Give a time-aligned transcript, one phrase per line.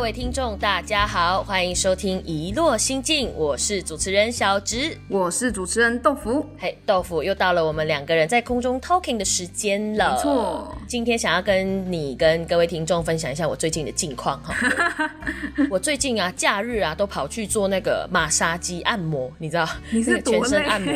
[0.00, 4.96] 各位听众，大家好，欢迎收听《一落心境》，我是主持人小植。
[5.08, 6.48] 我是主持人豆腐。
[6.56, 10.14] 嘿，豆腐，又到了我们两个人在空中 talking 的时间了。
[10.14, 15.10] 没错，今天想要跟你跟各位听众分享一下我最近的近况哈。
[15.70, 19.68] 我最近啊，假日啊，都跑去做那个马杀鸡按摩，你知道？
[19.90, 20.94] 你是那个全身按摩。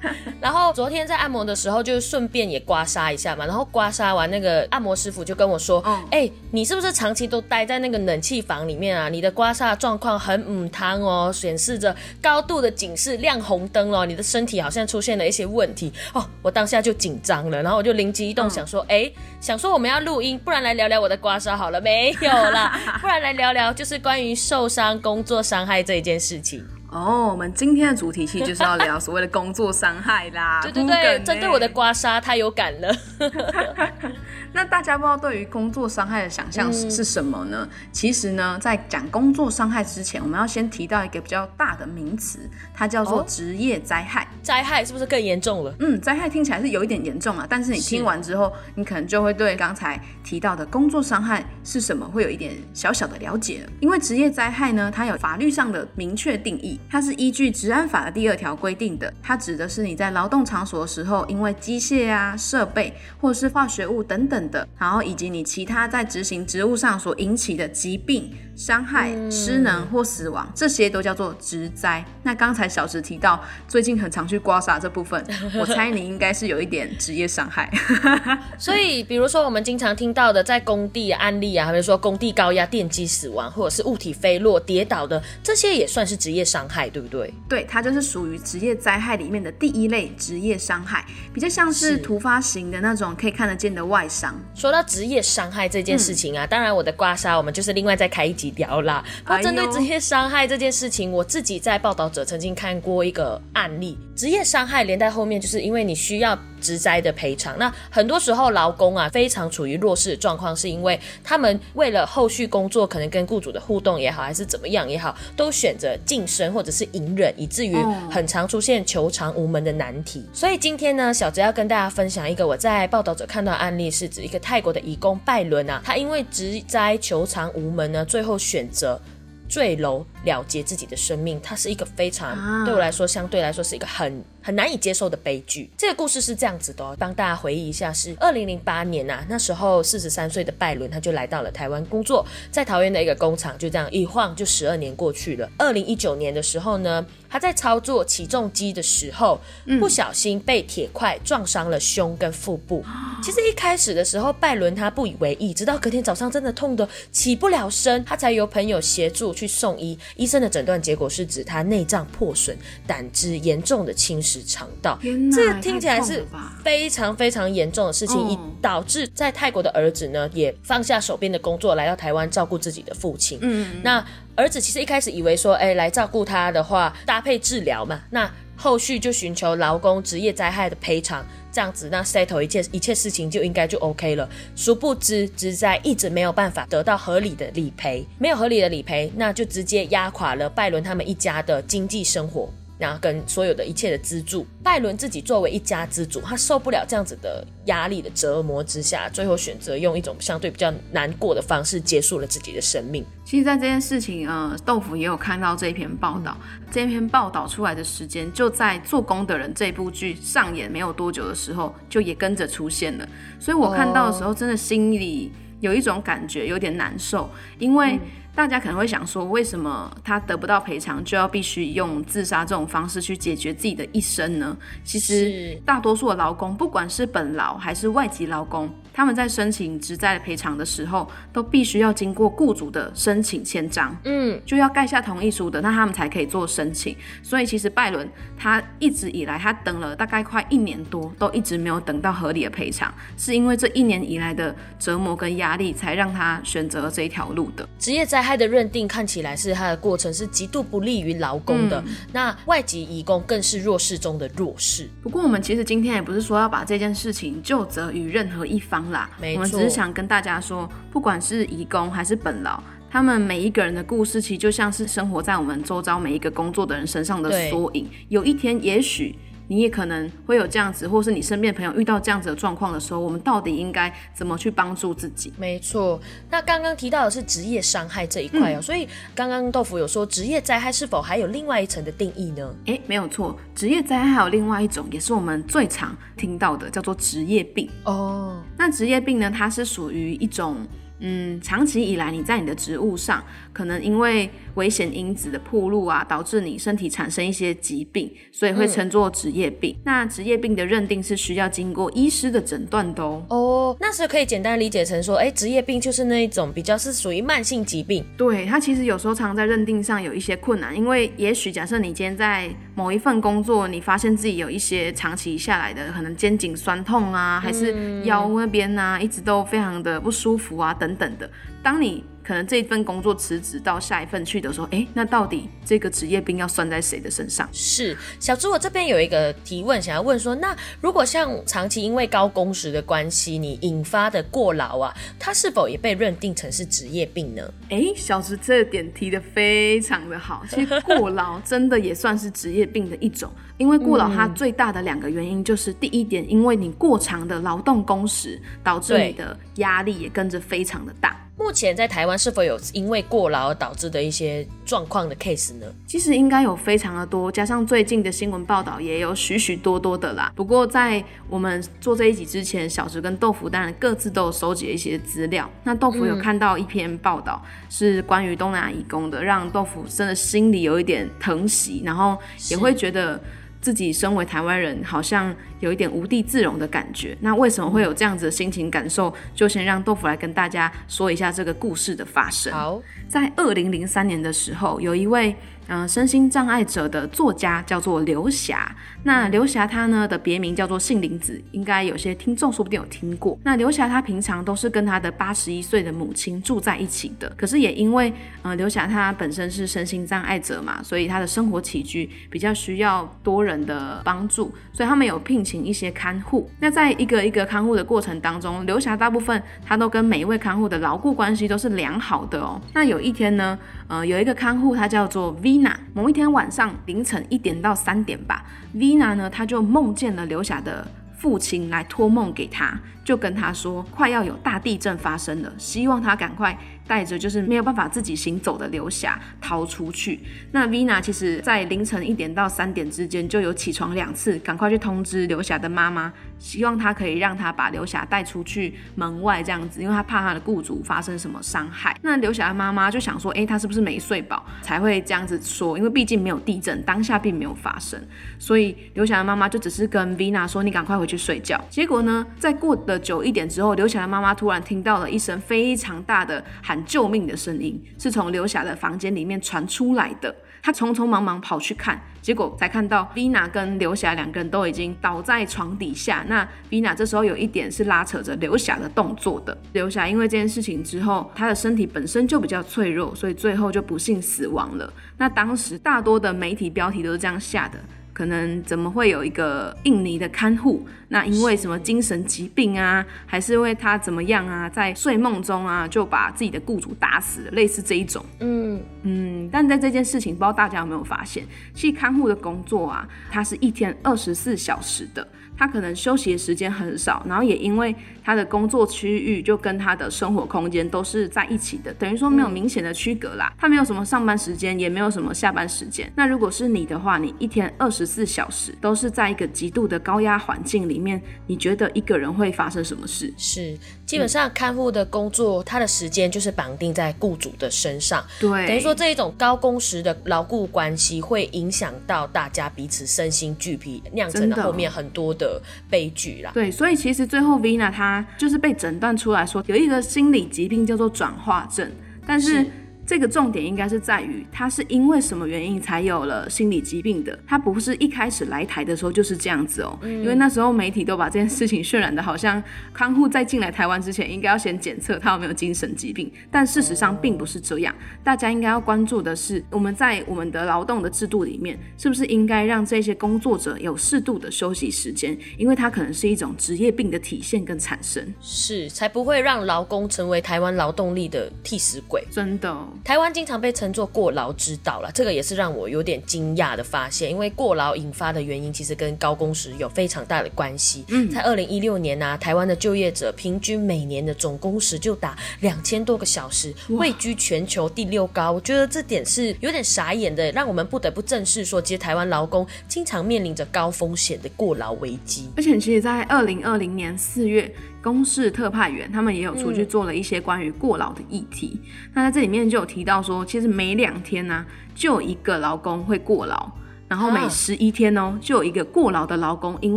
[0.40, 3.46] 然后昨天在按摩的时候，就顺便也刮痧一下嘛。
[3.46, 9.08] 然后刮痧完，那个按摩师傅就跟我说：“嗯哎、你是不是长期都待在那个冷气房里面啊？
[9.08, 19.10] 你的刮痧状况很唔汤哦，显示着高度的警示亮红灯哦，你的身体好像出现了一些问题哦。”我当下就紧张了，然后我就灵机一动，想说：“哎、
[19.40, 26.66] 想说我们要录音，不然来聊聊我的刮痧好了。”没有啦， 不然来聊聊就是关于受伤、工作伤害这一件事情。
[26.96, 30.60] 哦，我们今天的主题其实就是要聊所谓的工作伤害啦。
[30.62, 32.96] 对 对对，不梗针对我的欸刮痧太有感了。
[34.56, 37.68] 那大家不知道对于工作伤害的想象嗯是是什么呢？
[37.92, 42.38] 其实呢，在讲工作伤害之前，我们要先提到一个比较大的名词，
[42.72, 44.26] 它叫做哦职业灾害。
[44.42, 45.74] 灾害是不是更严重了？
[45.80, 53.70] 嗯，灾害听起来是有一点严重啊，但是你听完之后，你可能就会对刚才提到的工作伤害是什么，会有一点小小的了解了。
[53.80, 72.02] 因为职业灾害呢，它有法律上的明确定义，它是依据治安法的第二条规定的，它指的是你在劳动场所的时候，因为机械啊、设备或者是化学物等等的，然后以及你其他在执行职务上所引起的疾病、伤害、失能或死亡，这些都叫做职灾。
[72.22, 75.22] 那刚才小石提到最近很常去刮痧这部分，
[75.60, 77.70] 我猜你应该是有一点职业伤害。
[78.58, 87.32] 所以，比如说我们经常听到的在工地案例啊，比如说工地高压电击死亡，或者是物体飞落、跌倒的，这些也算是职业伤害，对不对？
[87.46, 91.04] 对，它就是属于职业灾害里面的第一类职业伤害，
[91.34, 94.34] 比较像是是突发型的那种可以看得见的外伤。
[94.54, 99.04] 说到职业伤害这件事情啊，当然我的刮痧我们就是另外再开一集聊啦。
[99.26, 107.56] 那针对职业伤害这件事情，我自己在报道者曾经看过一个案例，职业伤害连带后面就是因为你需要职灾的赔偿。
[107.58, 120.26] 那很多时候劳工啊非常处于弱势的状况，是因为他们为了后续工作可能跟雇主的互动也好，还是怎么样也好，都选择晋升或者是隐忍，以至于哦很常出现求偿无门的难题。
[120.32, 129.00] 所以今天呢，小哲要跟大家分享一个我在报道者看到的案例，是指一个泰国的义工拜伦啊，他因为职灾求偿无门呢，最后选择。
[129.48, 135.68] 坠楼了结自己的生命，它是一个非常、啊对我来说，相对来说是一个很很难以接受的悲剧。
[135.76, 145.50] 这个故事是这样子的、哦，帮大家回忆一下是，二零零八年呐、那时候四十三岁的拜伦他就来到了台湾工作，在桃园的一个工厂，就这样一晃就十二年过去了。
[145.58, 149.40] 二零一九年的时候呢，他在操作起重机的时候，
[149.80, 152.84] 不小心被铁块撞伤了胸跟腹部。
[153.24, 159.98] 其实一开始的时候，拜伦他不以为意，直到隔天早上真的痛得起不了身，他才由朋友协助去送医。
[160.14, 164.98] 医生的诊断结果是指他内脏破损，胆汁严重的侵蚀肠道。
[165.00, 166.24] 天，这个听起来是
[166.64, 173.38] 非常非常严重的事情，嗯以导致在泰国的儿子呢也放下手边的工作，来到台湾照顾自己的父亲。
[173.42, 174.04] 嗯，那
[174.34, 184.28] 儿子其实一开始以为说，哎，来照顾他的话，搭配治疗嘛，那后续就寻求劳工职业灾害的赔偿，这样子，那 settle 一切一切事情就应该就 OK 了。
[184.54, 192.50] 殊不知，职灾一直没有办法得到合理的理赔，没有合理的理赔，那就直接压垮了拜伦他们一家的经济生活。
[192.78, 203.04] 然后跟所有的一切的资助，拜伦自己作为一家之主，他受不了这样子的压力的折磨之下，最后选择用一种相对比较难过的方式结束了自己的生命。
[203.24, 206.36] 其实，在这件事情，呃，豆腐也有看到这一篇报道。
[206.70, 213.08] 这一篇报道出来的时间，就在《做工的人》这部剧上演没有多久的时候，就也跟着出现了。
[213.40, 217.98] 所以我看到的时候，真的心里有一种感觉，有点难受，因为。
[218.36, 224.54] 大家可能会想说，为什么他得不到赔偿，就要必须用自杀这种方式去解决自己的一生呢？
[224.84, 236.96] 其实大多数的劳工，不管是本劳还是外籍劳工，他们在申请职灾赔偿的时候，都必须要经过雇主的申请签章，嗯，就要盖下同意书的，那他们才可以做申请。
[237.22, 238.08] 所以其实拜伦
[238.38, 247.68] 他一直以来，他等了大概快一年多，都一直没有等到合理的赔偿，是因为这一年以来的折磨跟压力，才让他选择了这一条路的。
[247.78, 251.84] 职业灾害的认定看起来是他的过程是极度不利于劳工的，
[252.14, 254.88] 那外籍移工更是弱势中的弱势。
[255.02, 262.62] 不过我们其实今天也不是说要把这件事情就责于任何一方啦，我们只是想跟大家说，不管是移工还是本劳。
[262.88, 267.86] 他们每一个人的故事，其实就像是生活在我们周遭每一个工作的人身上的缩影。
[268.08, 269.14] 有一天，也许
[269.48, 275.32] 你也可能会有这样子，或是你身边的朋友遇到这样子的状况的时候，我们到底应该怎么去帮助自己？
[275.38, 276.00] 没错，
[276.30, 282.54] 那刚刚提到的是职业伤害这一块哦，所以刚刚豆腐有说职业灾害是否还有另外一层的定义呢？
[282.66, 287.68] 诶，没有错，职业灾害还有另外一种，也是我们最常听到的，叫做职业病。
[287.84, 290.56] 哦，那职业病呢，它是属于一种，
[291.00, 293.22] 嗯，长期以来你在你的职务上，
[293.52, 299.76] 可能因为危险因子的暴露啊，导致你身体产生一些疾病，所以会称作职业病。
[299.84, 303.24] 那职业病的认定是需要经过医师的诊断的哦。
[303.28, 321.28] 哦，那是可以简单理解成说，哎，职业病就是那一种比较是属于慢性疾病，对，它其实有时候常在认定上有一些困难，因为也许假设你今天在某一份工作，你发现自己有一些长期下来的可能肩颈酸痛啊，还是腰那边啊，一直都非常的不舒服啊等等的。
[321.62, 327.48] 当你可能这一份工作辞职到下一份去的时候，哎，那到底这个职业病要算在谁的身上？
[327.52, 337.42] 是小猪，我这边有一个提问，想要问说，那如果像长期因为高工时的关系，你引发的过劳啊，它是否也被认定成是职业病呢？
[337.70, 340.44] 哎，小猪这点提的非常的好。
[340.50, 351.16] 其实过劳真的也算是职业病的一种，因为过劳它最大的两个原因就是，第一点，因为你过长的劳动工时，导致你的压力也跟着非常的大。
[351.38, 355.66] 目前在台湾是否有因为过劳而导致的一些状况的 case 呢？
[355.86, 360.32] 其实应该有非常的多，加上最近的新闻报道也有许许多多的啦。
[360.34, 365.48] 不过在我们做这一集之前，小石跟豆腐当然各自都有收集了一些资料。
[365.62, 372.16] 那豆腐有看到一篇报道，是关于东南亚移工的，让豆腐真的心里有一点疼惜，然后
[372.50, 373.20] 也会觉得。
[373.66, 377.18] 自己身为台湾人，好像有一点无地自容的感觉。
[377.20, 379.12] 那为什么会有这样子的心情感受？
[379.34, 382.52] 就先让豆腐来跟大家说一下这个故事的发生。
[382.52, 385.34] 好，在二零零三年的时候，有一位
[385.68, 388.74] 嗯、呃身心障碍者的作家叫做刘霞。
[389.02, 393.38] 那刘霞她呢的别名叫做杏林子，应该有些听众说不定有听过。
[393.44, 406.50] 那刘霞她平常都是跟她的八十一岁的母亲住在一起的，可是也因为呃刘霞她本身是身心障碍者嘛，所以她的生活起居比较需要多人的帮助，所以他们有聘请一些看护。
[406.58, 412.60] 那在一个一个看护的过程当中，刘霞大部分她都跟每一位看护的牢固关系都是良好的哦。
[412.74, 418.44] 那有一天呢，呃，有一个看护她叫做 V Vina，某一天晚上凌晨一点到三点吧
[418.74, 420.86] ，Vina 呢她就梦见了刘霞的。
[421.18, 426.56] 父亲来托梦给她，就跟她说快要有大地震发生了，希望她赶快
[426.86, 430.20] 带着就是没有办法自己行走的刘霞逃出去。
[430.52, 441.96] 那 Vina 其实在凌晨一点到三点之间就有起床两次，赶快去通知刘霞的妈妈，希望她可以让她把刘霞带出去门外这样子，因为她怕她的雇主发生什么伤害。
[442.02, 445.76] 那刘霞的妈妈就想说，诶，她是不是没睡饱才会这样子说？
[445.76, 448.00] 因为毕竟没有地震，当下并没有发生，
[448.38, 451.62] 所以刘霞的妈妈就只是跟 Vina 说，你赶快回去睡觉。
[451.68, 460.34] 结果呢，在过了久一点之后，刘霞的妈妈突然听到了一声非常大的喊救命的声音，是从刘霞的房间里面传出来的。
[460.62, 466.24] 他匆匆忙忙跑去看，结果才看到 Vina 跟刘霞两个人都已经倒在床底下。
[466.28, 469.56] 那 Vina 这时候有一点是拉扯着刘霞的动作的。
[469.74, 474.92] 刘霞因为这件事情之后，她的身体本身就比较脆弱，所以最后就不幸死亡了。
[475.16, 477.78] 那当时大多的媒体标题都是这样下的。
[478.16, 480.86] 可能怎么会有一个印尼的看护？
[481.08, 488.24] 那因为什么精神疾病啊，还是因为他怎么样啊，在睡梦中啊就把自己的雇主打死了，类似这一种。
[488.40, 491.44] 嗯，嗯，但在这件事情，不知道大家有没有发现，
[491.74, 497.94] 其实看护的工作啊，它是一天二十四小时的，他可能休息的时间很少，然后也因为
[498.24, 503.52] 他的工作区域就跟他的生活空间都是在一起的，等于说没有明显的区隔啦。
[503.58, 506.10] 他没有什么上班时间，也没有什么下班时间。
[506.16, 513.32] 那如果是你的话，你一天二十四小时都是在一个极度的高压环境里面，你觉得一个人会发生什么事？
[513.36, 525.60] 是，基本上看护的工作，他的时间就是绑定在雇主的身上，对，等于说这一种高工时的牢固关系，会影响到大家彼此身心俱疲，酿成了后面很多的
[525.90, 526.52] 悲剧啦。
[526.54, 531.90] 对，所以其实最后 Vina 她就是被诊断出来说有一个心理疾病叫做转化症，
[532.26, 532.66] 但是是
[533.06, 542.60] 这个重点应该是在于他是因为什么原因才有了心理疾病的，他不是一开始来台的时候就是这样子哦，因为那时候媒体都把这件事情渲染的好像
[542.92, 547.94] 看护在进来台湾之前应该要先检测他有没有精神疾病，但事实上并不是这样。
[548.24, 562.26] 大家应该要关注的是，我们在我们的劳动的制度里面，是不是应该让这些工作者有适度的休息时间，因为它可能是一种职业病的体现跟产生，是才不会让劳工成为台湾劳动力的替死鬼。
[562.30, 562.76] 真的。
[563.04, 571.04] 台湾经常被称作过劳之岛了，这个也是让我有点惊讶的发现，因为过劳引发的原因其实跟高工时有非常大的关系。
[571.08, 578.52] 嗯，在二零一六年呢，台湾的就业者平均每年的总工时就达两千多个小时，位居全球第六高。
[578.52, 585.48] 我觉得这点是有点傻眼的，让我们不得不正视说，其实台湾劳工经常面临着高风险的过劳危机。
[585.56, 587.72] 而且，其实，在二零二零年四月。
[588.06, 591.80] 公视特派员，他们也有出去做了一些关于过劳的议题。
[592.14, 596.70] 那在这里面就有提到说，其实每两天呢，就有一个劳工会过劳。
[597.08, 599.96] 然后每十一天哦，就有一个过劳的劳工因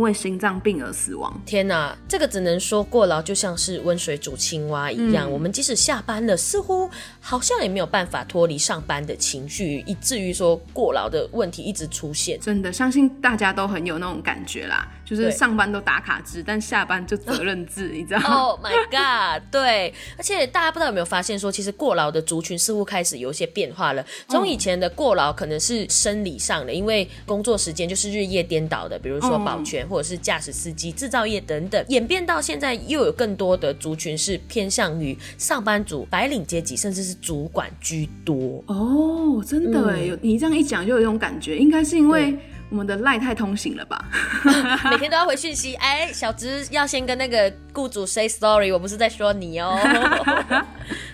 [0.00, 1.40] 为心脏病而死亡。
[1.44, 5.28] 天哪，这个只能说过劳就像是温水煮青蛙一样。
[5.28, 6.88] 我们即使下班了，似乎
[7.20, 12.38] 好像也没有办法脱离上班的情绪，以至于说过劳的问题一直出现。
[12.38, 19.42] 真的，相信大家都很有那种感觉啦，就是上班都打卡制，但下班就责任制， 你知道吗？Oh my god！
[19.50, 24.06] 对，而且大家不知道有没有发现，说其实过劳的族群似乎开始有一些变化了。
[24.28, 38.62] 从以前的过劳可能是生理上的，因为工作时间就是日夜颠倒的，比如说保全或者是驾驶司机、制造业等等，演变到现在又有更多的族群是偏向于上班族、白领阶级，甚至是主管居多。
[38.68, 42.38] 哦，真的哎，有你这样一讲就有一种感觉，应该是因为。
[42.70, 44.04] 我们的赖太通行了吧？
[44.90, 45.74] 每天都要回讯息。
[45.74, 49.76] 哎，小直要先跟那个雇主 say sorry，我不是在说你哦。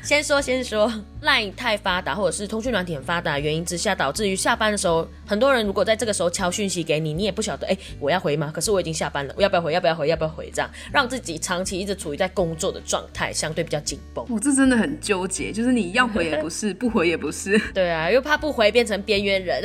[0.02, 8.52] 先说先说，赖太发达或者是通讯软体很发达的原因之下，导致于下班的时候，很多人如果在这个时候敲讯息给你，你也不晓得哎，我要回吗？
[8.54, 9.72] 可是我已经下班了，我要不要回？
[9.72, 10.08] 要不要回？
[10.08, 10.50] 要不要回？
[10.54, 14.24] 这样让自己长期一直处于在工作的状态，相对比较紧绷。
[14.28, 17.58] 我这真的很纠结，就是你要回也不是，不回也不是。
[17.74, 19.64] 对啊，又怕不回变成边缘人。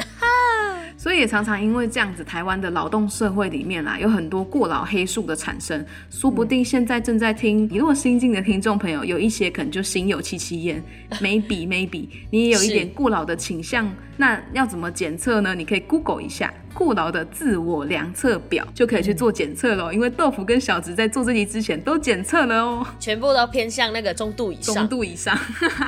[1.01, 1.03] 哈。
[1.03, 5.83] 所以也常常因为这样子，台湾的劳动社会里面啊，有很多过劳黑数的产生。
[6.11, 10.83] 说不定现在正在听《一落心境》的听众朋友，有一些可能就心有戚戚焉。
[11.19, 13.91] Maybe maybe 你也有一点过劳的倾向，
[14.21, 15.55] 那要怎么检测呢？
[15.55, 16.53] 你可以 Google 一下。
[16.73, 24.75] 过劳的自我量测表就可以去做检测喽，因为豆腐跟小直在做这集之前都检测了哦，全部都偏向那个中度以上。
[24.75, 25.37] 中度以上。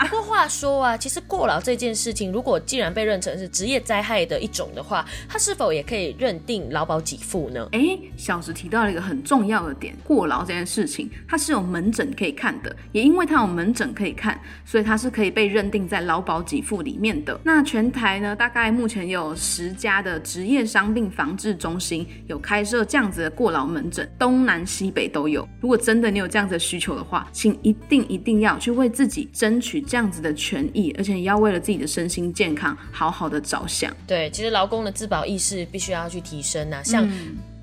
[0.10, 7.66] 不过话说啊，其实过劳这件事情，如果既然被认成是职业灾害的一种的话，它是否也可以认定劳保给付呢？
[7.72, 17.40] 哎，小直提到了一个很重要的点，过劳这件事情它是有门诊可以看的，也因为它有门诊可以看，所以它是可以被认定在劳保给付里面的。
[17.46, 20.64] 那全台呢，大概目前有十家的职业。
[20.64, 25.48] 伤病防治中心有开设这样子的过劳门诊，东南西北都有。
[25.60, 33.94] 如果真的你有这样子的需求的话，请一定一定要去为自己争取这样子的权益，而且也要为了自己的身心健康好好的着想。
[34.08, 36.82] 对，其实劳工的自保意识必须要去提升呐。
[36.82, 37.08] 像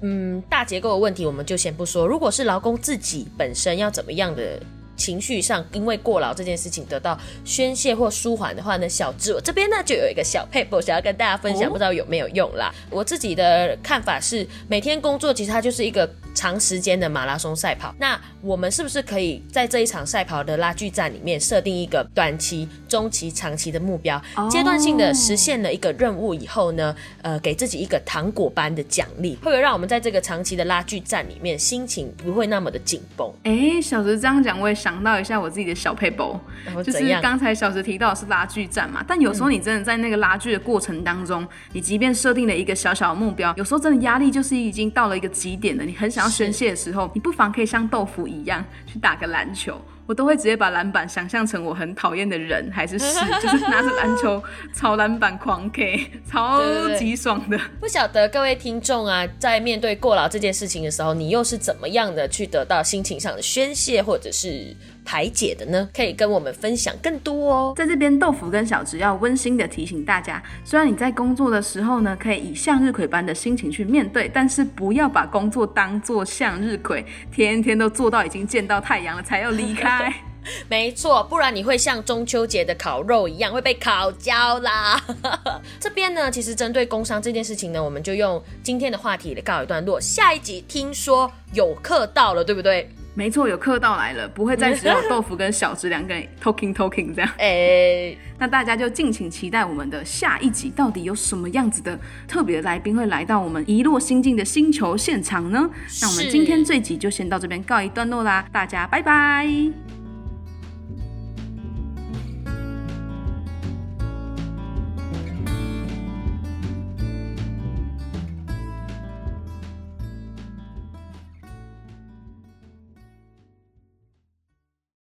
[0.02, 2.06] 嗯大结构的问题，我们就先不说。
[2.06, 4.60] 如果是劳工自己本身要怎么样的？
[5.00, 12.70] 情绪上因为过劳这件事情得到宣泄或舒缓的话呢，小智我这边呢就有一个小 paper 想要跟大家分享，不知道有没有用啦。
[12.90, 17.92] 我自己的看法是，每天工作其实它就是一个长时间的马拉松赛跑。
[17.98, 33.28] 那我们是不是可以在这一场赛跑的拉锯战里面设定一个短期、中期、长期的目标，阶段性的实现了一个任务以后呢，呃，给自己一个糖果般的奖励，会让我们在这个长期的拉锯战里面心情不会那么的紧绷。
[33.42, 35.00] 哎，小石这样讲，我也想。
[35.00, 36.38] 到一下我自己的小配包，
[36.84, 49.80] 就是刚才小石提到是拉锯战嘛，但有时候你真的在那个拉锯的过程当中，你即便设定了一个小小的目标，有时候真的压力就是已经到了一个极点了，你很想要宣泄的时候，你不妨可以像豆腐一样去打个篮球。
[50.10, 54.42] 我都会直接把篮板想象成我很讨厌的人还是事，就是拿着篮球
[54.74, 56.60] 朝篮板狂 K， 超
[56.98, 57.56] 级爽的。
[57.78, 64.74] 不晓得各位听众啊，在面对过劳这件事情的时候，你又是怎么样的去得到心情上的宣泄或者是
[65.04, 65.88] 排解的呢？
[65.94, 67.74] 可以跟我们分享更多哦。
[67.76, 79.99] 在这边，豆腐跟小直要温馨的提醒大家，虽然你在工作的时候呢，可以以向日葵般的心情去面对，但是不要把工作当做向日葵，天天都做到已经见到太阳了才要离开。
[80.68, 85.00] 没错，不然你会像中秋节的烤肉一样会被烤焦啦。
[85.78, 90.00] 这边呢，其实针对工伤这件事情呢，我们就用今天的话题来告一段落。
[90.00, 92.90] 下一集听说有课到了，对不对？
[93.14, 97.30] 没错，有客到来了，不会再只有豆腐跟小直两个人 talking talking 这样。
[97.38, 101.98] 哎，那大家就敬请期待我们的下一集，到底有什么样子的
[102.28, 105.68] 特别来宾会来到我们遗落心境的星球现场呢？
[106.00, 109.99] 那我们今天这集就先到这边告一段落啦，大家拜拜。